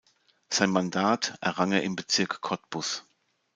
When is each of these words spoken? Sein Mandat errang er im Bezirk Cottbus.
Sein 0.49 0.71
Mandat 0.71 1.35
errang 1.41 1.71
er 1.73 1.83
im 1.83 1.95
Bezirk 1.95 2.41
Cottbus. 2.41 3.03